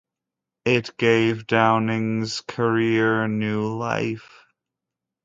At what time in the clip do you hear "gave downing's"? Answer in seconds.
0.97-2.41